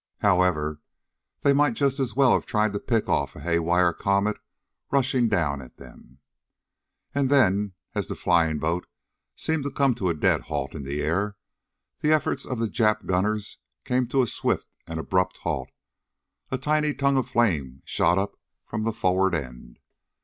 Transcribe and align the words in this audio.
However, 0.21 0.81
they 1.41 1.53
might 1.53 1.75
just 1.75 1.99
as 1.99 2.15
well 2.15 2.33
have 2.33 2.47
tried 2.47 2.73
to 2.73 2.79
pick 2.79 3.07
off 3.07 3.35
a 3.35 3.39
haywire 3.39 3.93
comet 3.93 4.35
rushing 4.89 5.27
down 5.27 5.61
at 5.61 5.77
them. 5.77 6.17
And 7.13 7.29
then, 7.29 7.73
as 7.93 8.07
the 8.07 8.15
flying 8.15 8.57
boat 8.57 8.87
seemed 9.35 9.63
to 9.65 9.69
come 9.69 9.93
to 9.93 10.09
a 10.09 10.15
dead 10.15 10.41
halt 10.49 10.73
in 10.73 10.81
the 10.85 11.01
air, 11.03 11.37
the 11.99 12.11
efforts 12.11 12.47
of 12.47 12.57
the 12.57 12.65
Jap 12.65 13.05
gunners 13.05 13.59
came 13.85 14.07
to 14.07 14.23
a 14.23 14.27
swift 14.27 14.67
and 14.87 14.99
abrupt 14.99 15.37
halt. 15.43 15.71
A 16.49 16.57
tiny 16.57 16.95
tongue 16.95 17.17
of 17.17 17.29
flame 17.29 17.83
shot 17.85 18.17
up 18.17 18.37
from 18.65 18.81
the 18.85 18.93
forward 18.93 19.35
end. 19.35 19.77